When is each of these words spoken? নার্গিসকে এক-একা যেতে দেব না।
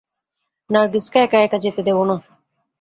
নার্গিসকে 0.69 1.17
এক-একা 1.25 1.57
যেতে 1.57 1.81
দেব 1.87 1.97
না। 2.03 2.15